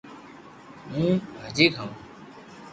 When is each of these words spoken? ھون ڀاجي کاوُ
ھون 0.91 1.11
ڀاجي 1.35 1.65
کاوُ 1.75 1.91